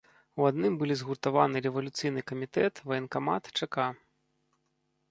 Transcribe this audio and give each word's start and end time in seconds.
У 0.39 0.45
адным 0.51 0.77
былі 0.79 0.95
згуртаваны 1.01 1.57
рэвалюцыйны 1.67 2.25
камітэт, 2.33 2.83
ваенкамат, 2.89 3.43
чэка. 3.61 3.87